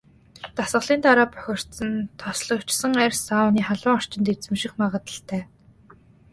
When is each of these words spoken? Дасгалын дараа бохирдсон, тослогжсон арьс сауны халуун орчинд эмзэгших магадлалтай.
Дасгалын 0.57 0.99
дараа 1.05 1.27
бохирдсон, 1.33 1.91
тослогжсон 2.19 2.93
арьс 3.03 3.19
сауны 3.27 3.61
халуун 3.67 3.95
орчинд 3.99 4.27
эмзэгших 4.33 4.73
магадлалтай. 4.81 5.41